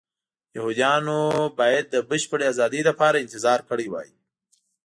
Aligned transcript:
یهودیانو 0.57 1.19
باید 1.59 1.85
د 1.89 1.95
بشپړې 2.09 2.45
ازادۍ 2.53 2.81
لپاره 2.89 3.21
انتظار 3.23 3.59
کړی 3.69 3.87
وای. 3.89 4.09